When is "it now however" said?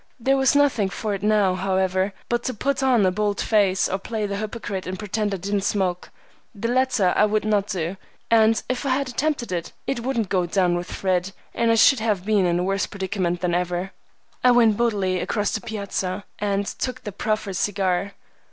1.13-2.11